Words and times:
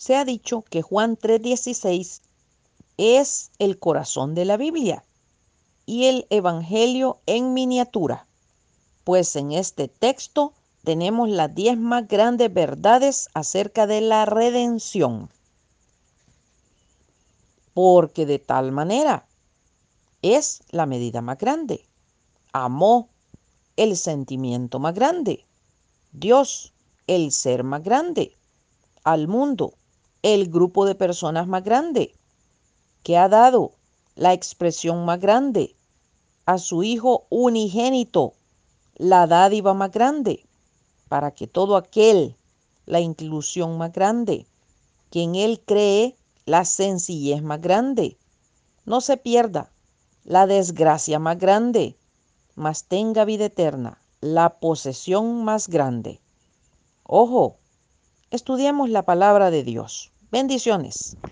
se 0.00 0.16
ha 0.16 0.24
dicho 0.24 0.62
que 0.62 0.80
Juan 0.80 1.18
3:16 1.18 2.22
es 2.96 3.50
el 3.58 3.78
corazón 3.78 4.34
de 4.34 4.46
la 4.46 4.56
Biblia 4.56 5.04
y 5.84 6.06
el 6.06 6.26
Evangelio 6.30 7.18
en 7.26 7.52
miniatura, 7.52 8.26
pues 9.04 9.36
en 9.36 9.52
este 9.52 9.88
texto 9.88 10.54
tenemos 10.84 11.28
las 11.28 11.54
diez 11.54 11.76
más 11.76 12.08
grandes 12.08 12.50
verdades 12.50 13.28
acerca 13.34 13.86
de 13.86 14.00
la 14.00 14.24
redención. 14.24 15.28
Porque 17.74 18.24
de 18.24 18.38
tal 18.38 18.72
manera 18.72 19.26
es 20.22 20.62
la 20.70 20.86
medida 20.86 21.20
más 21.20 21.36
grande. 21.36 21.84
Amó 22.54 23.10
el 23.76 23.98
sentimiento 23.98 24.78
más 24.78 24.94
grande. 24.94 25.44
Dios, 26.12 26.72
el 27.06 27.32
ser 27.32 27.64
más 27.64 27.84
grande. 27.84 28.34
Al 29.04 29.28
mundo, 29.28 29.74
el 30.22 30.50
grupo 30.50 30.86
de 30.86 30.94
personas 30.94 31.46
más 31.46 31.64
grande. 31.64 32.14
Que 33.02 33.16
ha 33.16 33.28
dado 33.28 33.72
la 34.14 34.32
expresión 34.32 35.04
más 35.04 35.20
grande. 35.20 35.74
A 36.46 36.58
su 36.58 36.82
Hijo 36.82 37.26
unigénito, 37.30 38.34
la 38.96 39.26
dádiva 39.26 39.74
más 39.74 39.90
grande 39.90 40.44
para 41.10 41.32
que 41.32 41.48
todo 41.48 41.76
aquel, 41.76 42.36
la 42.86 43.00
inclusión 43.00 43.76
más 43.78 43.92
grande, 43.92 44.46
que 45.10 45.24
en 45.24 45.34
él 45.34 45.60
cree 45.66 46.14
la 46.46 46.64
sencillez 46.64 47.42
más 47.42 47.60
grande, 47.60 48.16
no 48.84 49.00
se 49.00 49.16
pierda 49.16 49.72
la 50.22 50.46
desgracia 50.46 51.18
más 51.18 51.36
grande, 51.36 51.96
mas 52.54 52.84
tenga 52.84 53.24
vida 53.24 53.46
eterna, 53.46 54.00
la 54.20 54.60
posesión 54.60 55.42
más 55.42 55.66
grande. 55.66 56.20
Ojo, 57.02 57.56
estudiemos 58.30 58.88
la 58.90 59.02
palabra 59.02 59.50
de 59.50 59.64
Dios. 59.64 60.12
Bendiciones. 60.30 61.20